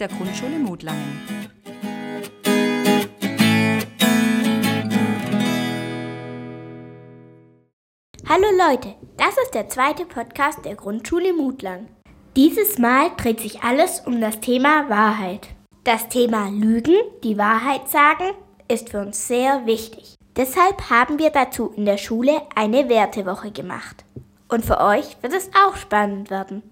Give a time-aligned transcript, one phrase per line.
[0.00, 1.20] der Grundschule Mutlangen.
[8.26, 11.88] Hallo Leute, das ist der zweite Podcast der Grundschule Mutlang.
[12.34, 15.48] Dieses Mal dreht sich alles um das Thema Wahrheit.
[15.84, 18.32] Das Thema Lügen, die Wahrheit sagen,
[18.68, 20.14] ist für uns sehr wichtig.
[20.36, 24.04] Deshalb haben wir dazu in der Schule eine Wertewoche gemacht.
[24.48, 26.62] Und für euch wird es auch spannend werden.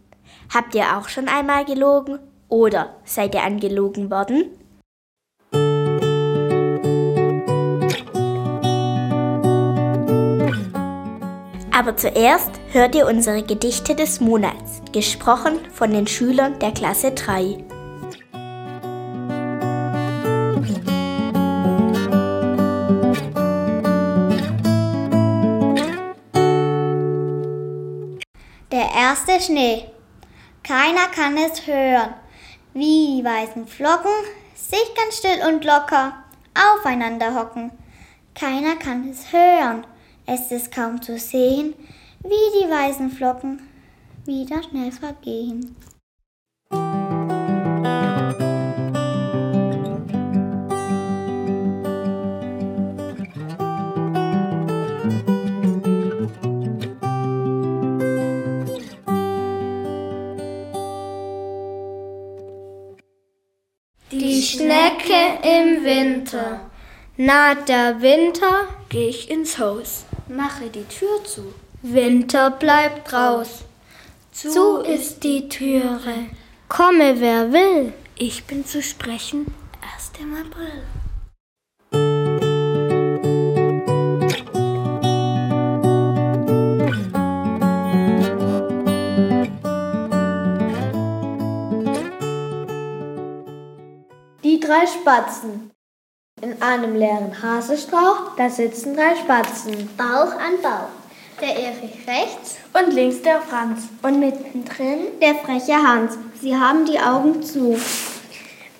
[0.55, 2.21] Habt ihr auch schon einmal gelogen?
[2.48, 4.47] Oder seid ihr angelogen worden?
[11.79, 17.65] Aber zuerst hört ihr unsere Gedichte des Monats, gesprochen von den Schülern der Klasse 3.
[28.73, 29.85] Der erste Schnee.
[30.63, 32.15] Keiner kann es hören,
[32.74, 34.11] wie die weißen Flocken
[34.55, 36.13] sich ganz still und locker
[36.55, 37.71] aufeinander hocken.
[38.35, 39.87] Keiner kann es hören,
[40.27, 41.75] es ist kaum zu sehen,
[42.23, 43.60] wie die weißen Flocken
[44.25, 45.77] wieder schnell vergehen.
[64.49, 66.60] Schnecke im Winter.
[67.19, 70.06] Naht der Winter, geh ich ins Haus.
[70.27, 71.53] Mache die Tür zu.
[71.82, 73.65] Winter bleibt raus.
[74.32, 76.31] Zu ist die Türe.
[76.69, 77.93] Komme, wer will.
[78.16, 79.53] Ich bin zu sprechen
[79.94, 80.82] erst im April.
[94.68, 95.70] Drei Spatzen.
[96.42, 99.88] In einem leeren Haselstrauch, da sitzen drei Spatzen.
[99.96, 100.90] Bauch an Bauch.
[101.40, 103.84] Der Erich rechts Und links der Franz.
[104.02, 106.18] und mittendrin der freche Hans.
[106.40, 107.80] Sie haben die Augen zu.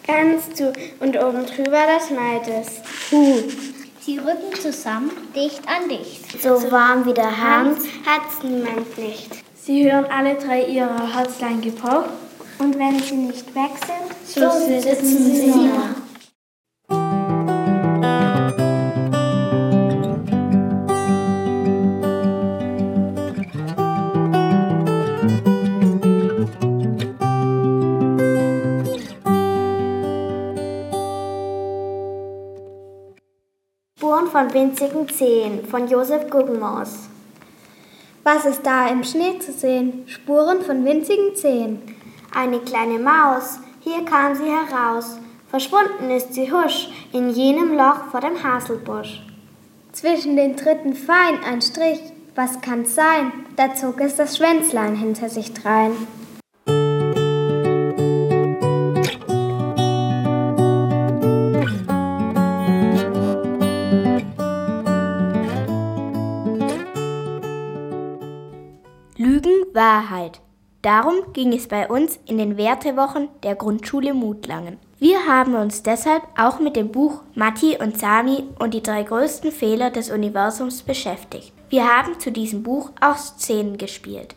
[0.07, 0.73] Ganz zu.
[1.01, 2.83] Und oben drüber das Neides.
[3.11, 3.39] Hu.
[4.01, 6.43] Sie rücken zusammen, dicht an dicht.
[6.43, 9.31] So warm wie der Hans hat's niemand nicht.
[9.55, 12.11] Sie hören alle drei ihre Herzlein gepocht.
[12.61, 15.95] Und wenn sie nicht weg sind, So sitzen sie immer.
[33.97, 37.09] Spuren von winzigen Zehen von Josef Guggenmaus.
[38.25, 40.05] Was ist da im Schnee zu sehen?
[40.09, 41.98] Spuren von winzigen Zehen.
[42.35, 45.19] Eine kleine Maus, hier kam sie heraus.
[45.49, 49.23] Verschwunden ist sie husch in jenem Loch vor dem Haselbusch.
[49.93, 52.01] Zwischen den Tritten fein ein Strich.
[52.35, 53.33] Was kann's sein?
[53.57, 55.93] Da zog es das Schwänzlein hinter sich drein.
[69.17, 70.41] Lügen, Wahrheit.
[70.89, 74.79] Darum ging es bei uns in den Wertewochen der Grundschule Mutlangen.
[74.99, 79.53] Wir haben uns deshalb auch mit dem Buch Matti und Sami und die drei größten
[79.53, 81.53] Fehler des Universums beschäftigt.
[81.69, 84.35] Wir haben zu diesem Buch auch Szenen gespielt.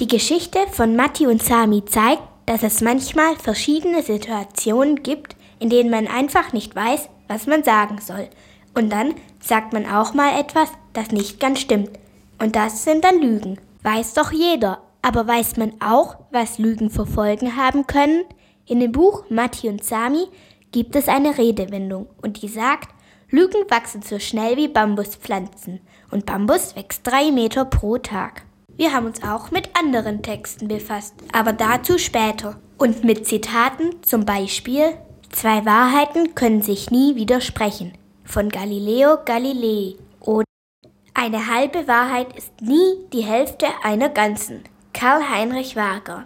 [0.00, 5.90] Die Geschichte von Matti und Sami zeigt, dass es manchmal verschiedene Situationen gibt, in denen
[5.90, 8.26] man einfach nicht weiß, was man sagen soll.
[8.74, 11.90] Und dann sagt man auch mal etwas, das nicht ganz stimmt.
[12.40, 13.60] Und das sind dann Lügen.
[13.84, 14.81] Weiß doch jeder.
[15.02, 18.24] Aber weiß man auch, was Lügen für Folgen haben können?
[18.66, 20.28] In dem Buch Matti und Sami
[20.70, 22.88] gibt es eine Redewendung und die sagt,
[23.28, 28.44] Lügen wachsen so schnell wie Bambuspflanzen und Bambus wächst drei Meter pro Tag.
[28.76, 32.58] Wir haben uns auch mit anderen Texten befasst, aber dazu später.
[32.78, 34.96] Und mit Zitaten zum Beispiel,
[35.30, 37.92] zwei Wahrheiten können sich nie widersprechen,
[38.24, 39.96] von Galileo Galilei.
[40.20, 40.46] Oder
[41.14, 44.64] eine halbe Wahrheit ist nie die Hälfte einer ganzen.
[44.92, 46.24] Karl Heinrich Wager.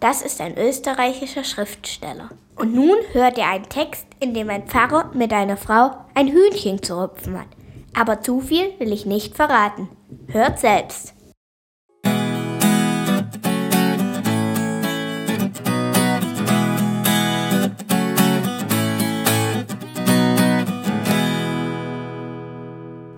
[0.00, 2.30] Das ist ein österreichischer Schriftsteller.
[2.56, 6.82] Und nun hört ihr einen Text, in dem ein Pfarrer mit einer Frau ein Hühnchen
[6.82, 7.48] zu rupfen hat.
[7.96, 9.88] Aber zu viel will ich nicht verraten.
[10.28, 11.13] Hört selbst.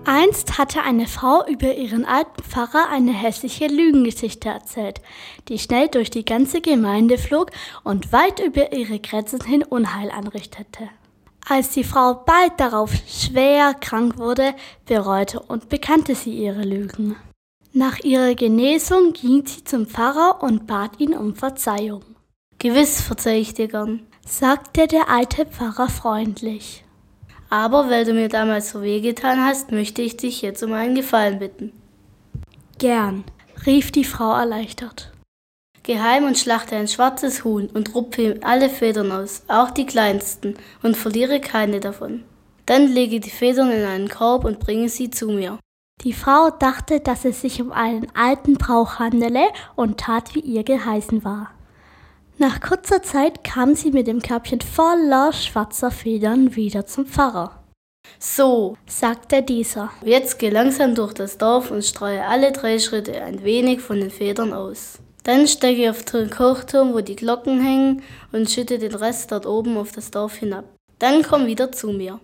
[0.07, 5.01] Einst hatte eine Frau über ihren alten Pfarrer eine hässliche Lügengeschichte erzählt,
[5.49, 7.51] die schnell durch die ganze Gemeinde flog
[7.83, 10.87] und weit über ihre Grenzen hin Unheil anrichtete.
[11.45, 14.55] Als die Frau bald darauf schwer krank wurde,
[14.85, 17.17] bereute und bekannte sie ihre Lügen.
[17.73, 22.03] Nach ihrer Genesung ging sie zum Pfarrer und bat ihn um Verzeihung.
[22.59, 26.85] Gewiss verzeih ich dir gern, sagte der alte Pfarrer freundlich.
[27.49, 31.39] Aber weil du mir damals so wehgetan hast, möchte ich dich jetzt um einen Gefallen
[31.39, 31.71] bitten.
[32.77, 33.23] Gern,
[33.65, 35.11] rief die Frau erleichtert.
[35.83, 40.55] Geheim und schlachte ein schwarzes Huhn und rupfe ihm alle Federn aus, auch die kleinsten,
[40.83, 42.25] und verliere keine davon.
[42.65, 45.57] Dann lege die Federn in einen Korb und bringe sie zu mir.
[46.03, 50.63] Die Frau dachte, dass es sich um einen alten Brauch handele und tat, wie ihr
[50.63, 51.51] geheißen war.
[52.39, 57.63] Nach kurzer Zeit kam sie mit dem Körbchen voller schwarzer Federn wieder zum Pfarrer.
[58.19, 63.43] So, sagte dieser, jetzt geh langsam durch das Dorf und streue alle drei Schritte ein
[63.43, 64.99] wenig von den Federn aus.
[65.23, 69.75] Dann steige auf den Kirchturm, wo die Glocken hängen, und schütte den Rest dort oben
[69.75, 70.65] auf das Dorf hinab.
[70.99, 72.19] Dann komm wieder zu mir.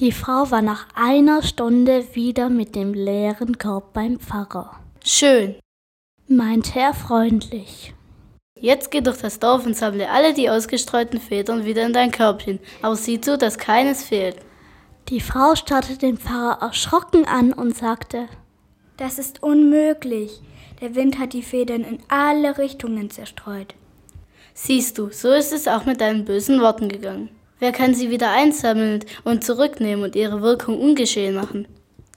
[0.00, 4.80] Die Frau war nach einer Stunde wieder mit dem leeren Korb beim Pfarrer.
[5.04, 5.56] Schön,
[6.28, 7.94] meinte er freundlich.
[8.60, 12.58] Jetzt geh durch das Dorf und sammle alle die ausgestreuten Federn wieder in dein Körbchen,
[12.82, 14.36] aber sieh zu, dass keines fehlt.
[15.08, 18.28] Die Frau starrte den Pfarrer erschrocken an und sagte,
[18.96, 20.40] Das ist unmöglich.
[20.80, 23.74] Der Wind hat die Federn in alle Richtungen zerstreut.
[24.54, 27.30] Siehst du, so ist es auch mit deinen bösen Worten gegangen.
[27.60, 31.66] Wer kann sie wieder einsammeln und zurücknehmen und ihre Wirkung ungeschehen machen?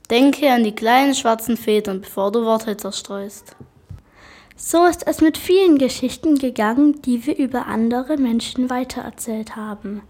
[0.09, 3.55] Denke an die kleinen schwarzen Federn, bevor du Worte zerstreust.
[4.55, 10.01] So ist es mit vielen Geschichten gegangen, die wir über andere Menschen weitererzählt haben.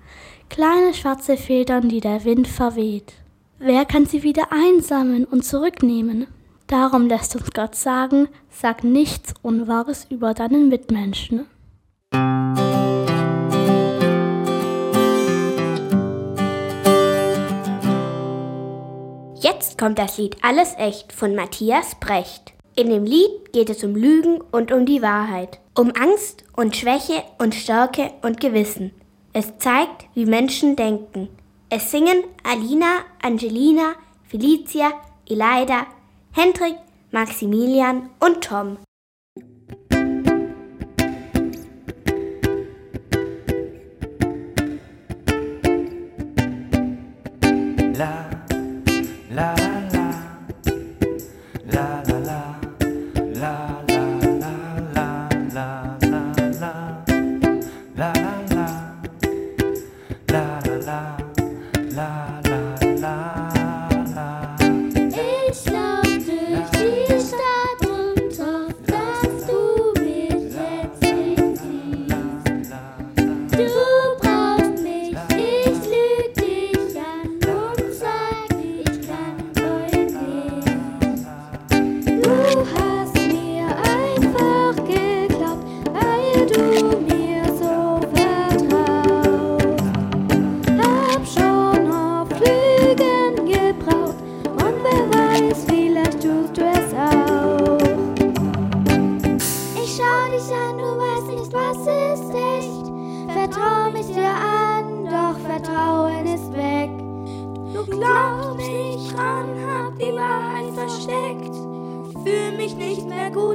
[0.49, 3.13] Kleine schwarze Federn, die der Wind verweht.
[3.59, 6.27] Wer kann sie wieder einsammeln und zurücknehmen?
[6.67, 11.45] Darum lässt uns Gott sagen, sag nichts Unwahres über deinen Mitmenschen.
[19.35, 22.53] Jetzt kommt das Lied Alles echt von Matthias Brecht.
[22.73, 27.21] In dem Lied geht es um Lügen und um die Wahrheit, um Angst und Schwäche
[27.37, 28.91] und Stärke und Gewissen.
[29.33, 31.27] Es zeigt, wie Menschen denken.
[31.69, 34.91] Es singen Alina, Angelina, Felicia,
[35.29, 35.85] Elida,
[36.31, 36.77] Hendrik,
[37.11, 38.77] Maximilian und Tom.
[47.97, 48.29] La,
[49.29, 49.60] la,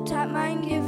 [0.06, 0.85] tap mein give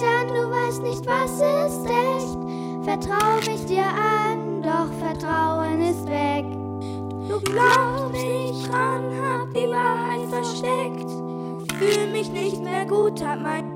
[0.00, 2.38] mich an, du weißt nicht, was ist echt.
[2.84, 6.44] Vertrau mich dir an, doch Vertrauen ist weg.
[7.28, 11.10] Du glaubst nicht dran, hab die Wahrheit versteckt.
[11.78, 13.69] Fühl mich nicht mehr gut, hab mein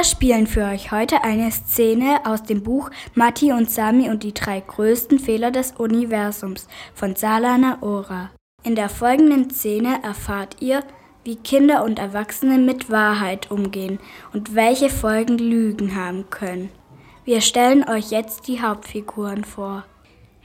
[0.00, 4.32] Wir spielen für euch heute eine Szene aus dem Buch Matti und Sami und die
[4.32, 8.30] drei größten Fehler des Universums von Salana Ora.
[8.62, 10.82] In der folgenden Szene erfahrt ihr,
[11.22, 13.98] wie Kinder und Erwachsene mit Wahrheit umgehen
[14.32, 16.70] und welche Folgen Lügen haben können.
[17.26, 19.84] Wir stellen euch jetzt die Hauptfiguren vor.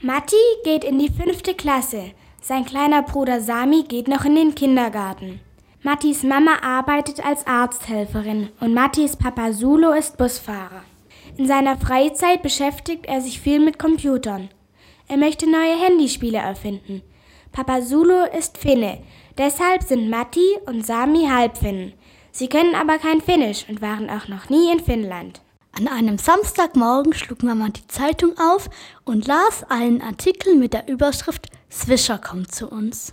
[0.02, 2.10] Matti geht in die fünfte Klasse.
[2.42, 5.40] Sein kleiner Bruder Sami geht noch in den Kindergarten.
[5.86, 10.82] Mattis Mama arbeitet als Arzthelferin und Mattis Papa Sulo ist Busfahrer.
[11.36, 14.48] In seiner Freizeit beschäftigt er sich viel mit Computern.
[15.06, 17.02] Er möchte neue Handyspiele erfinden.
[17.52, 18.98] Papa Sulo ist Finne,
[19.38, 21.92] deshalb sind Matti und Sami Halbfinnen.
[22.32, 25.40] Sie können aber kein Finnisch und waren auch noch nie in Finnland.
[25.70, 28.68] An einem Samstagmorgen schlug Mama die Zeitung auf
[29.04, 33.12] und las einen Artikel mit der Überschrift Swisher kommt zu uns.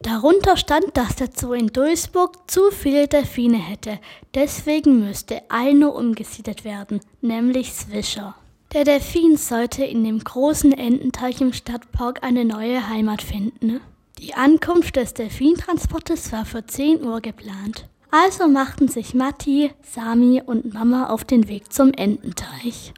[0.00, 3.98] Darunter stand, dass der Zoo in Duisburg zu viele Delfine hätte.
[4.34, 8.34] Deswegen müsste einer umgesiedelt werden, nämlich Swisher.
[8.72, 13.80] Der Delfin sollte in dem großen Ententeich im Stadtpark eine neue Heimat finden.
[14.18, 17.86] Die Ankunft des Delfintransportes war für 10 Uhr geplant.
[18.10, 22.92] Also machten sich Matti, Sami und Mama auf den Weg zum Ententeich.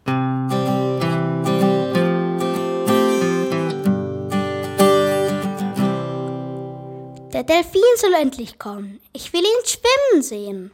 [7.32, 9.00] Der Delfin soll endlich kommen.
[9.12, 10.72] Ich will ihn schwimmen sehen.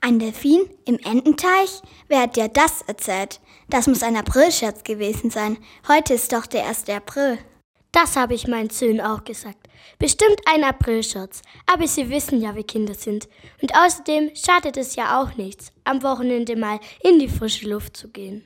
[0.00, 1.82] Ein Delfin im Ententeich?
[2.08, 3.40] Wer hat dir das erzählt?
[3.68, 5.56] Das muss ein Aprilscherz gewesen sein.
[5.86, 6.88] Heute ist doch der 1.
[6.88, 7.38] April.
[7.92, 9.68] Das habe ich meinen Söhnen auch gesagt.
[10.00, 11.42] Bestimmt ein Aprilscherz.
[11.72, 13.28] Aber sie wissen ja, wie Kinder sind.
[13.62, 18.08] Und außerdem schadet es ja auch nichts, am Wochenende mal in die frische Luft zu
[18.08, 18.44] gehen.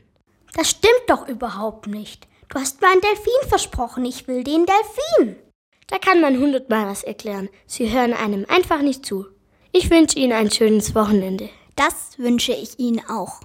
[0.54, 2.28] Das stimmt doch überhaupt nicht.
[2.50, 4.04] Du hast mir einen Delfin versprochen.
[4.04, 5.47] Ich will den Delfin.
[5.88, 7.48] Da kann man hundertmal was erklären.
[7.66, 9.26] Sie hören einem einfach nicht zu.
[9.72, 11.50] Ich wünsche Ihnen ein schönes Wochenende.
[11.76, 13.40] Das wünsche ich Ihnen auch.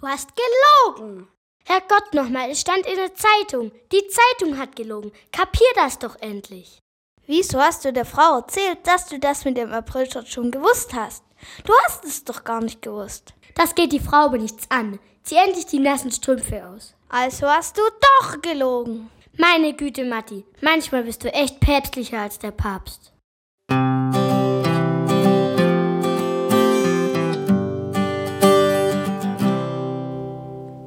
[0.00, 1.28] Du hast gelogen.
[1.64, 3.72] Herrgott nochmal, es stand in der Zeitung.
[3.92, 5.12] Die Zeitung hat gelogen.
[5.32, 6.78] Kapier das doch endlich.
[7.26, 11.24] Wieso hast du der Frau erzählt, dass du das mit dem Aprilscherz schon gewusst hast?
[11.64, 13.34] Du hast es doch gar nicht gewusst.
[13.54, 14.98] Das geht die Frau aber nichts an.
[15.24, 16.94] Zieh endlich die nassen Strümpfe aus.
[17.08, 19.10] Also hast du doch gelogen.
[19.38, 23.12] Meine Güte, Matti, manchmal bist du echt päpstlicher als der Papst.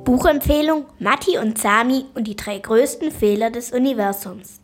[0.04, 4.62] Buchempfehlung Matti und Sami und die drei größten Fehler des Universums.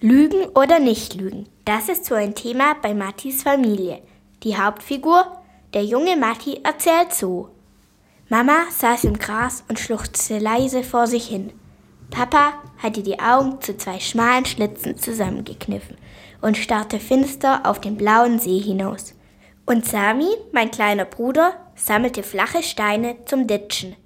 [0.00, 4.02] Lügen oder nicht lügen, das ist so ein Thema bei Mattis Familie.
[4.42, 5.24] Die Hauptfigur,
[5.72, 7.50] der junge Matti, erzählt so.
[8.28, 11.52] Mama saß im Gras und schluchzte leise vor sich hin.
[12.10, 15.96] Papa hatte die Augen zu zwei schmalen Schlitzen zusammengekniffen
[16.40, 19.14] und starrte finster auf den blauen See hinaus.
[19.66, 23.96] Und Sami, mein kleiner Bruder, sammelte flache Steine zum Ditschen.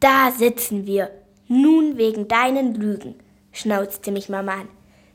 [0.00, 1.10] Da sitzen wir,
[1.46, 3.16] nun wegen deinen Lügen,
[3.52, 4.68] schnauzte mich Mama an.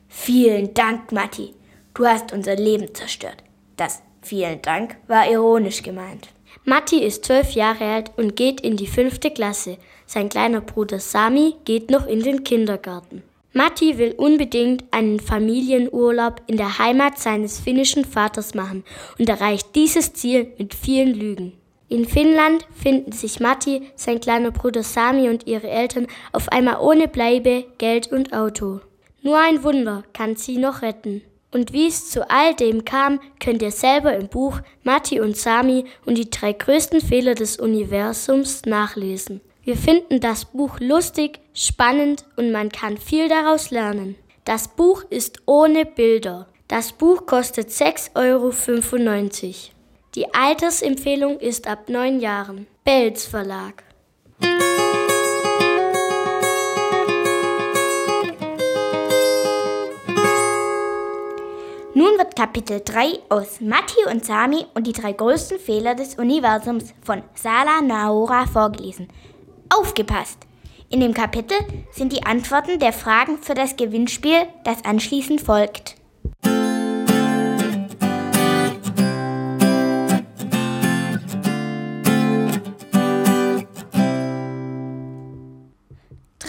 [0.08, 1.54] Vielen Dank, Matti,
[1.94, 3.42] du hast unser Leben zerstört.
[3.76, 6.28] Das vielen Dank war ironisch gemeint.
[6.64, 9.78] Matti ist zwölf Jahre alt und geht in die fünfte Klasse.
[10.06, 13.22] Sein kleiner Bruder Sami geht noch in den Kindergarten.
[13.52, 18.84] Matti will unbedingt einen Familienurlaub in der Heimat seines finnischen Vaters machen
[19.18, 21.52] und erreicht dieses Ziel mit vielen Lügen.
[21.88, 27.08] In Finnland finden sich Matti, sein kleiner Bruder Sami und ihre Eltern auf einmal ohne
[27.08, 28.80] Bleibe, Geld und Auto.
[29.22, 31.22] Nur ein Wunder kann sie noch retten.
[31.52, 35.84] Und wie es zu all dem kam, könnt ihr selber im Buch Matti und Sami
[36.04, 39.40] und die drei größten Fehler des Universums nachlesen.
[39.62, 44.16] Wir finden das Buch lustig, spannend und man kann viel daraus lernen.
[44.44, 46.48] Das Buch ist ohne Bilder.
[46.68, 49.52] Das Buch kostet 6,95 Euro.
[50.14, 52.66] Die Altersempfehlung ist ab neun Jahren.
[52.84, 53.84] Belz Verlag.
[62.40, 67.82] Kapitel 3 aus Matti und Sami und die drei größten Fehler des Universums von Sala
[67.82, 69.08] Naora vorgelesen.
[69.68, 70.38] Aufgepasst!
[70.88, 71.58] In dem Kapitel
[71.90, 75.96] sind die Antworten der Fragen für das Gewinnspiel, das anschließend folgt.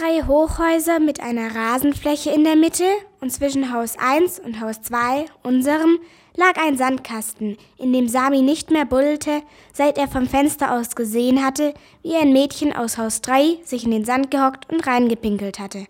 [0.01, 2.85] Drei Hochhäuser mit einer Rasenfläche in der Mitte
[3.19, 5.99] und zwischen Haus 1 und Haus 2, unserem,
[6.35, 11.45] lag ein Sandkasten, in dem Sami nicht mehr buddelte, seit er vom Fenster aus gesehen
[11.45, 15.85] hatte, wie ein Mädchen aus Haus 3 sich in den Sand gehockt und reingepinkelt hatte.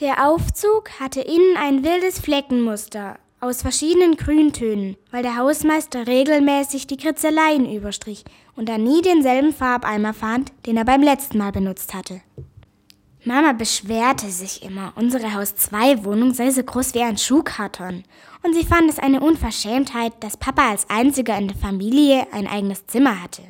[0.00, 6.96] Der Aufzug hatte innen ein wildes Fleckenmuster aus verschiedenen Grüntönen, weil der Hausmeister regelmäßig die
[6.96, 8.24] Kritzeleien überstrich
[8.56, 12.22] und er nie denselben Farbeimer fand, den er beim letzten Mal benutzt hatte.
[13.26, 18.04] Mama beschwerte sich immer, unsere Haus-2-Wohnung sei so groß wie ein Schuhkarton.
[18.42, 22.86] Und sie fand es eine Unverschämtheit, dass Papa als einziger in der Familie ein eigenes
[22.86, 23.42] Zimmer hatte.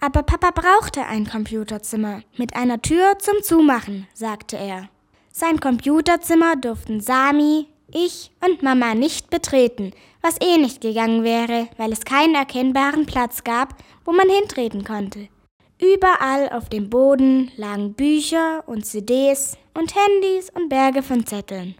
[0.00, 4.88] Aber Papa brauchte ein Computerzimmer mit einer Tür zum Zumachen, sagte er.
[5.32, 9.92] Sein Computerzimmer durften Sami, ich und Mama nicht betreten,
[10.22, 13.74] was eh nicht gegangen wäre, weil es keinen erkennbaren Platz gab,
[14.04, 15.28] wo man hintreten konnte.
[15.80, 21.76] Überall auf dem Boden lagen Bücher und CDs und Handys und Berge von Zetteln.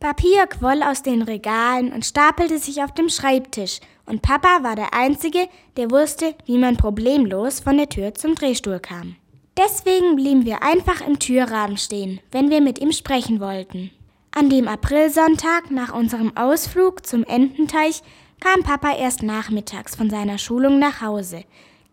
[0.00, 4.94] Papier quoll aus den Regalen und stapelte sich auf dem Schreibtisch, und Papa war der
[4.94, 9.16] Einzige, der wusste, wie man problemlos von der Tür zum Drehstuhl kam.
[9.58, 13.90] Deswegen blieben wir einfach im Türrahmen stehen, wenn wir mit ihm sprechen wollten.
[14.34, 18.02] An dem Aprilsonntag nach unserem Ausflug zum Ententeich
[18.40, 21.44] kam Papa erst nachmittags von seiner Schulung nach Hause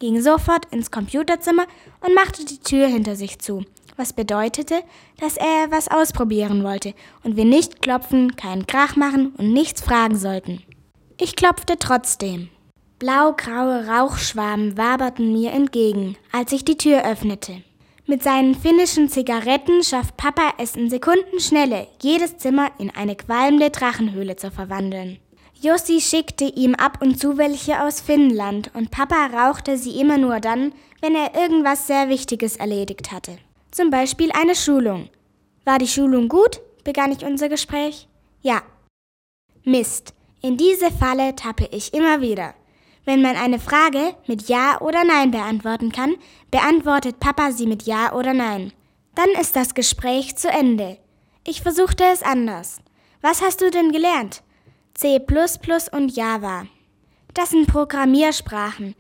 [0.02, 1.66] ging sofort ins Computerzimmer
[2.02, 3.64] und machte die Tür hinter sich zu,
[3.96, 4.82] was bedeutete,
[5.20, 10.18] dass er was ausprobieren wollte und wir nicht klopfen, keinen Krach machen und nichts fragen
[10.18, 10.64] sollten.
[11.20, 12.50] Ich klopfte trotzdem.
[12.98, 17.62] Blau-graue Rauchschwaben waberten mir entgegen, als ich die Tür öffnete.
[18.08, 24.36] Mit seinen finnischen Zigaretten schafft Papa es in Sekundenschnelle, jedes Zimmer in eine qualmende Drachenhöhle
[24.36, 25.20] zu verwandeln.
[25.64, 30.40] Jussi schickte ihm ab und zu welche aus Finnland und Papa rauchte sie immer nur
[30.40, 33.38] dann, wenn er irgendwas sehr Wichtiges erledigt hatte.
[33.70, 35.10] Zum Beispiel eine Schulung.
[35.64, 36.62] War die Schulung gut?
[36.84, 38.08] begann ich unser Gespräch.
[38.42, 38.64] Ja.
[39.64, 40.16] Mist.
[40.42, 42.56] In diese Falle tappe ich immer wieder.
[43.06, 46.16] Wenn man eine Frage mit Ja oder Nein beantworten kann,
[46.50, 48.74] beantwortet Papa sie mit Ja oder Nein.
[49.14, 50.98] Dann ist das Gespräch zu Ende.
[51.46, 52.80] Ich versuchte es anders.
[53.22, 54.42] Was hast du denn gelernt?
[54.94, 55.20] C
[55.92, 56.66] und Java.
[57.34, 58.96] Das sind Programmiersprachen.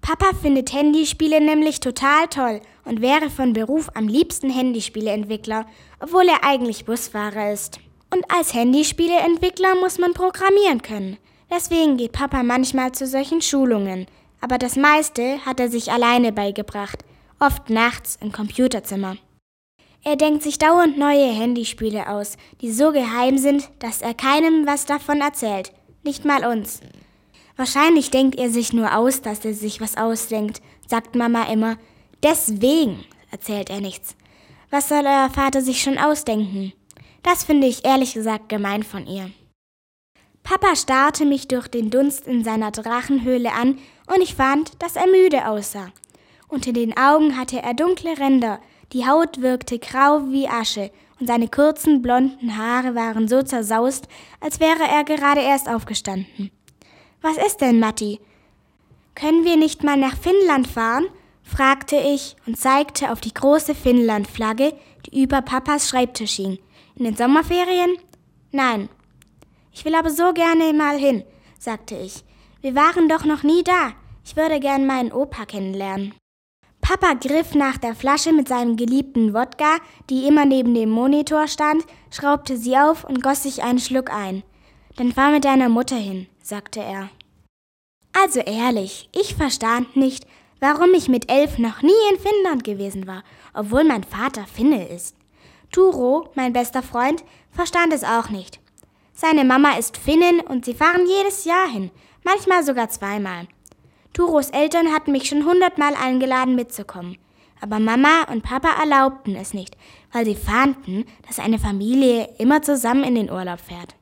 [0.00, 5.66] Papa findet Handyspiele nämlich total toll und wäre von Beruf am liebsten Handyspieleentwickler,
[6.00, 7.78] obwohl er eigentlich Busfahrer ist.
[8.12, 11.16] Und als Handyspieleentwickler muss man programmieren können.
[11.50, 14.06] Deswegen geht Papa manchmal zu solchen Schulungen.
[14.40, 17.04] Aber das meiste hat er sich alleine beigebracht,
[17.38, 19.16] oft nachts im Computerzimmer.
[20.02, 24.86] Er denkt sich dauernd neue Handyspiele aus, die so geheim sind, dass er keinem was
[24.86, 25.72] davon erzählt.
[26.02, 26.80] Nicht mal uns.
[27.56, 31.76] Wahrscheinlich denkt er sich nur aus, dass er sich was ausdenkt, sagt Mama immer.
[32.22, 34.16] Deswegen erzählt er nichts.
[34.70, 36.72] Was soll euer Vater sich schon ausdenken?
[37.22, 39.30] Das finde ich ehrlich gesagt gemein von ihr.
[40.42, 45.06] Papa starrte mich durch den Dunst in seiner Drachenhöhle an und ich fand, dass er
[45.06, 45.88] müde aussah.
[46.48, 48.58] Unter den Augen hatte er dunkle Ränder,
[48.92, 54.08] die Haut wirkte grau wie Asche und seine kurzen blonden Haare waren so zersaust,
[54.40, 56.50] als wäre er gerade erst aufgestanden.
[57.20, 58.20] Was ist denn, Matti?
[59.14, 61.06] Können wir nicht mal nach Finnland fahren?
[61.42, 64.72] fragte ich und zeigte auf die große Finnland-Flagge,
[65.06, 66.58] die über Papas Schreibtisch hing.
[66.96, 67.96] In den Sommerferien?
[68.52, 68.88] Nein.
[69.72, 71.24] Ich will aber so gerne mal hin,
[71.58, 72.24] sagte ich.
[72.60, 73.92] Wir waren doch noch nie da.
[74.24, 76.14] Ich würde gern meinen Opa kennenlernen.
[76.90, 79.76] Papa griff nach der Flasche mit seinem geliebten Wodka,
[80.10, 84.42] die immer neben dem Monitor stand, schraubte sie auf und goss sich einen Schluck ein.
[84.96, 87.08] Dann fahr mit deiner Mutter hin, sagte er.
[88.12, 90.26] Also ehrlich, ich verstand nicht,
[90.58, 93.22] warum ich mit elf noch nie in Finnland gewesen war,
[93.54, 95.14] obwohl mein Vater Finne ist.
[95.70, 97.22] Turo, mein bester Freund,
[97.52, 98.58] verstand es auch nicht.
[99.12, 101.92] Seine Mama ist Finnin und sie fahren jedes Jahr hin,
[102.24, 103.46] manchmal sogar zweimal.
[104.12, 107.16] Turos Eltern hatten mich schon hundertmal eingeladen mitzukommen.
[107.60, 109.76] Aber Mama und Papa erlaubten es nicht,
[110.12, 113.94] weil sie fahnden, dass eine Familie immer zusammen in den Urlaub fährt.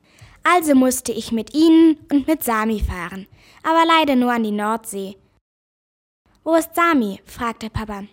[0.43, 3.27] Also musste ich mit ihnen und mit Sami fahren,
[3.63, 5.17] aber leider nur an die Nordsee.
[6.43, 7.19] Wo ist Sami?
[7.25, 8.03] fragte Papa.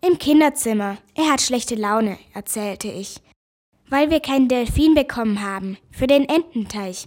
[0.00, 0.96] Im Kinderzimmer.
[1.14, 3.20] Er hat schlechte Laune, erzählte ich.
[3.88, 7.06] Weil wir keinen Delfin bekommen haben, für den Ententeich.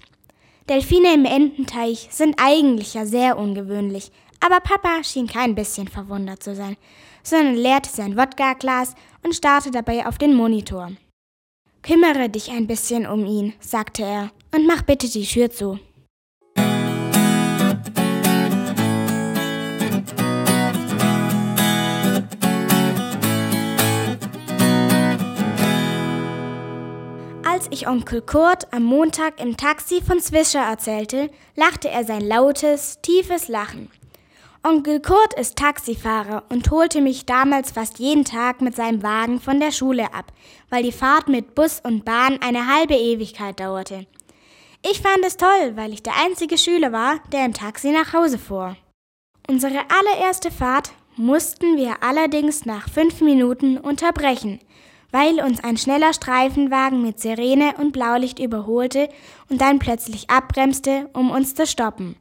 [0.67, 6.55] Delfine im Ententeich sind eigentlich ja sehr ungewöhnlich, aber Papa schien kein bisschen verwundert zu
[6.55, 6.75] sein,
[7.21, 10.91] sondern leerte sein Wodka-Glas und starrte dabei auf den Monitor.
[11.83, 15.79] Kümmere dich ein bisschen um ihn, sagte er, und mach bitte die Tür zu.
[27.65, 32.99] Als ich Onkel Kurt am Montag im Taxi von Swisher erzählte, lachte er sein lautes,
[33.01, 33.89] tiefes Lachen.
[34.61, 39.59] Onkel Kurt ist Taxifahrer und holte mich damals fast jeden Tag mit seinem Wagen von
[39.59, 40.31] der Schule ab,
[40.69, 44.05] weil die Fahrt mit Bus und Bahn eine halbe Ewigkeit dauerte.
[44.83, 48.37] Ich fand es toll, weil ich der einzige Schüler war, der im Taxi nach Hause
[48.37, 48.77] fuhr.
[49.49, 54.59] Unsere allererste Fahrt mussten wir allerdings nach fünf Minuten unterbrechen,
[55.15, 59.07] weil uns ein schneller Streifenwagen mit Sirene und Blaulicht überholte
[59.49, 62.17] und dann plötzlich abbremste, um uns zu stoppen.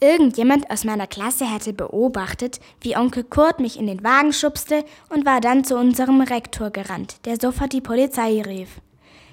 [0.00, 5.26] Irgendjemand aus meiner Klasse hätte beobachtet, wie Onkel Kurt mich in den Wagen schubste und
[5.26, 8.80] war dann zu unserem Rektor gerannt, der sofort die Polizei rief.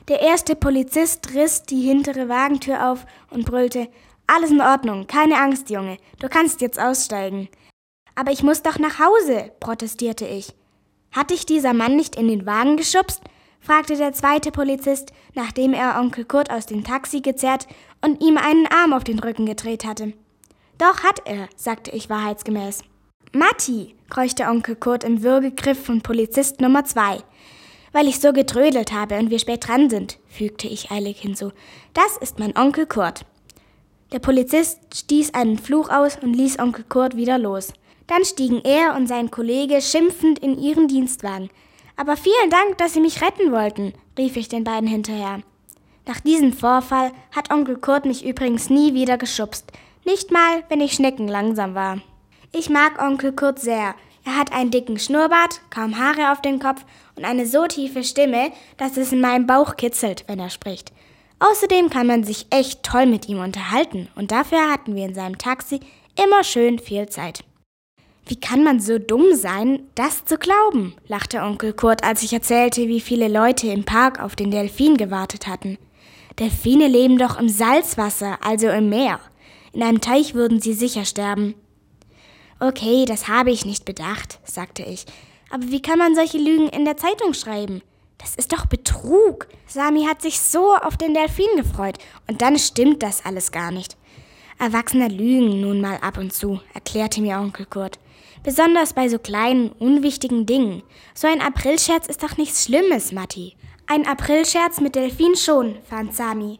[0.07, 3.87] Der erste Polizist riss die hintere Wagentür auf und brüllte
[4.27, 7.49] Alles in Ordnung, keine Angst, Junge, du kannst jetzt aussteigen.
[8.13, 10.53] Aber ich muss doch nach Hause, protestierte ich.
[11.15, 13.21] Hat dich dieser Mann nicht in den Wagen geschubst?
[13.61, 17.67] fragte der zweite Polizist, nachdem er Onkel Kurt aus dem Taxi gezerrt
[18.01, 20.11] und ihm einen Arm auf den Rücken gedreht hatte.
[20.77, 22.83] Doch hat er, sagte ich wahrheitsgemäß.
[23.31, 27.19] Matti, keuchte Onkel Kurt im Würgegriff von Polizist Nummer zwei.
[27.93, 31.53] Weil ich so getrödelt habe und wir spät dran sind, fügte ich eilig hinzu.
[31.93, 33.25] Das ist mein Onkel Kurt.
[34.11, 37.71] Der Polizist stieß einen Fluch aus und ließ Onkel Kurt wieder los.
[38.07, 41.49] Dann stiegen er und sein Kollege schimpfend in ihren Dienstwagen.
[41.95, 45.41] Aber vielen Dank, dass Sie mich retten wollten, rief ich den beiden hinterher.
[46.07, 49.71] Nach diesem Vorfall hat Onkel Kurt mich übrigens nie wieder geschubst.
[50.03, 51.99] Nicht mal, wenn ich schneckenlangsam war.
[52.51, 53.95] Ich mag Onkel Kurt sehr.
[54.23, 56.83] Er hat einen dicken Schnurrbart, kaum Haare auf dem Kopf
[57.15, 60.91] und eine so tiefe Stimme, dass es in meinem Bauch kitzelt, wenn er spricht.
[61.39, 65.37] Außerdem kann man sich echt toll mit ihm unterhalten und dafür hatten wir in seinem
[65.37, 65.79] Taxi
[66.23, 67.43] immer schön viel Zeit.
[68.27, 70.95] Wie kann man so dumm sein, das zu glauben?
[71.07, 75.45] lachte Onkel Kurt, als ich erzählte, wie viele Leute im Park auf den Delfin gewartet
[75.45, 75.77] hatten.
[76.39, 79.19] Delfine leben doch im Salzwasser, also im Meer.
[79.73, 81.53] In einem Teich würden sie sicher sterben.
[82.59, 85.05] Okay, das habe ich nicht bedacht, sagte ich.
[85.51, 87.83] Aber wie kann man solche Lügen in der Zeitung schreiben?
[88.17, 89.47] Das ist doch Betrug.
[89.67, 93.97] Sami hat sich so auf den Delfin gefreut und dann stimmt das alles gar nicht.
[94.57, 97.99] Erwachsene lügen nun mal ab und zu, erklärte mir Onkel Kurt.
[98.43, 100.83] Besonders bei so kleinen, unwichtigen Dingen.
[101.13, 103.55] So ein Aprilscherz ist doch nichts Schlimmes, Matti.
[103.87, 106.59] Ein Aprilscherz mit Delfin schon, fand Sami.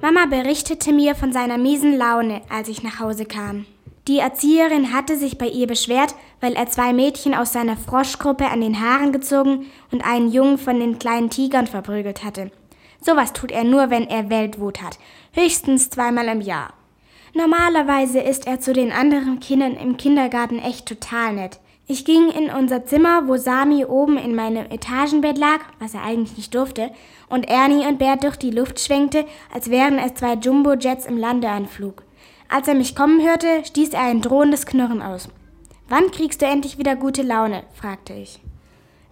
[0.00, 3.66] Mama berichtete mir von seiner miesen Laune, als ich nach Hause kam.
[4.08, 8.60] Die Erzieherin hatte sich bei ihr beschwert, weil er zwei Mädchen aus seiner Froschgruppe an
[8.60, 12.52] den Haaren gezogen und einen Jungen von den kleinen Tigern verprügelt hatte.
[13.00, 14.98] Sowas tut er nur, wenn er Weltwut hat.
[15.32, 16.72] Höchstens zweimal im Jahr.
[17.34, 21.58] Normalerweise ist er zu den anderen Kindern im Kindergarten echt total nett.
[21.88, 26.36] Ich ging in unser Zimmer, wo Sami oben in meinem Etagenbett lag, was er eigentlich
[26.36, 26.90] nicht durfte,
[27.28, 32.05] und Ernie und Bert durch die Luft schwenkte, als wären es zwei Jumbo-Jets im Landeanflug.
[32.48, 35.28] Als er mich kommen hörte, stieß er ein drohendes Knurren aus.
[35.88, 37.64] Wann kriegst du endlich wieder gute Laune?
[37.74, 38.40] fragte ich.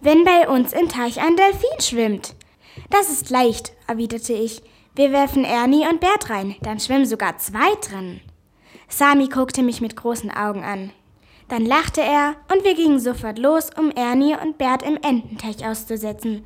[0.01, 2.35] Wenn bei uns im Teich ein Delfin schwimmt.
[2.89, 4.61] Das ist leicht, erwiderte ich.
[4.95, 8.21] Wir werfen Ernie und Bert rein, dann schwimmen sogar zwei drin.
[8.87, 10.91] Sami guckte mich mit großen Augen an.
[11.47, 16.45] Dann lachte er und wir gingen sofort los, um Ernie und Bert im Ententeich auszusetzen.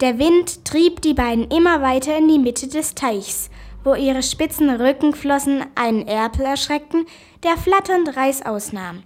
[0.00, 3.50] Der Wind trieb die beiden immer weiter in die Mitte des Teichs,
[3.84, 7.06] wo ihre spitzen Rückenflossen einen Erpel erschreckten,
[7.42, 9.02] der flatternd Reis ausnahm.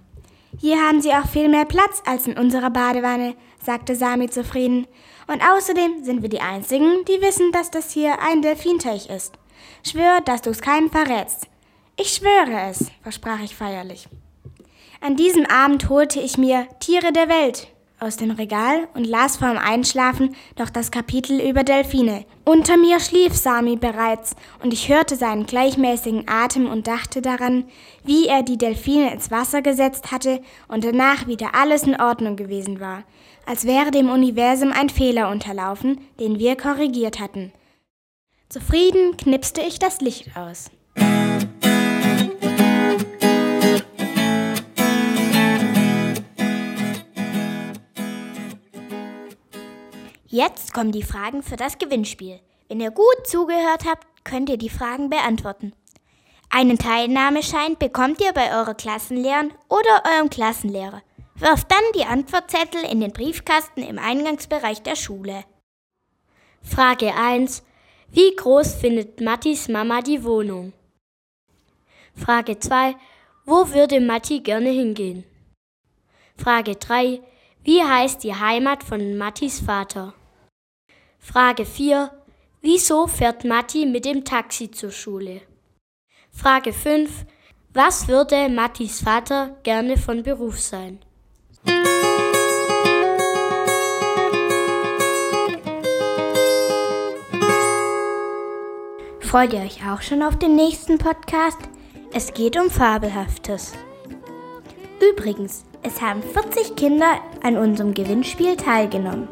[0.59, 4.87] Hier haben Sie auch viel mehr Platz als in unserer Badewanne, sagte Sami zufrieden.
[5.27, 9.33] Und außerdem sind wir die Einzigen, die wissen, dass das hier ein Delfinteich ist.
[9.83, 11.47] Schwör, dass du's keinem verrätst.
[11.95, 14.07] Ich schwöre es, versprach ich feierlich.
[15.01, 17.67] An diesem Abend holte ich mir Tiere der Welt
[17.99, 22.25] aus dem Regal und las vorm Einschlafen noch das Kapitel über Delfine.
[22.45, 27.65] Unter mir schlief Sami bereits und ich hörte seinen gleichmäßigen Atem und dachte daran,
[28.03, 32.79] wie er die Delfine ins Wasser gesetzt hatte und danach wieder alles in Ordnung gewesen
[32.79, 33.03] war,
[33.45, 37.51] als wäre dem Universum ein Fehler unterlaufen, den wir korrigiert hatten.
[38.49, 40.69] Zufrieden knipste ich das Licht aus.
[50.29, 52.41] Jetzt kommen die Fragen für das Gewinnspiel.
[52.67, 55.71] Wenn ihr gut zugehört habt, könnt ihr die Fragen beantworten.
[56.49, 61.01] Einen Teilnahmeschein bekommt ihr bei eurer Klassenlehrerin oder eurem Klassenlehrer.
[61.35, 65.45] Wirft dann die Antwortzettel in den Briefkasten im Eingangsbereich der Schule.
[66.61, 67.63] Frage 1.
[68.09, 70.73] Wie groß findet Mattis Mama die Wohnung?
[72.15, 72.95] Frage 2.
[73.45, 75.23] Wo würde Matti gerne hingehen?
[76.35, 77.21] Frage 3.
[77.67, 80.13] Wie heißt die Heimat von Mattis Vater?
[81.19, 82.09] Frage 4.
[82.61, 85.41] Wieso fährt Matti mit dem Taxi zur Schule?
[86.31, 87.25] Frage 5.
[87.73, 90.99] Was würde Mattis Vater gerne von Beruf sein?
[99.19, 101.59] Freut ihr euch auch schon auf den nächsten Podcast?
[102.13, 103.73] Es geht um Fabelhaftes.
[105.01, 109.27] Übrigens, es haben 40 Kinder an unserem Gewinnspiel teilgenommen.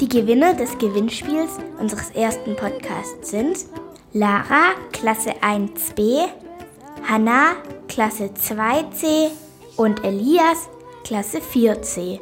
[0.00, 3.58] Die Gewinner des Gewinnspiels unseres ersten Podcasts sind
[4.12, 6.26] Lara, Klasse 1b,
[7.08, 7.52] Hanna,
[7.88, 9.30] Klasse 2c
[9.76, 10.68] und Elias,
[11.04, 12.20] Klasse 4c.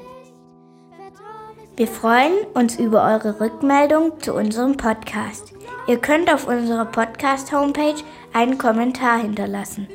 [1.76, 5.54] Wir freuen uns über eure Rückmeldung zu unserem Podcast.
[5.86, 9.88] Ihr könnt auf unserer Podcast-Homepage einen Kommentar hinterlassen.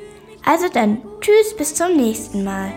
[0.44, 2.72] Also dann, tschüss, bis zum nächsten Mal.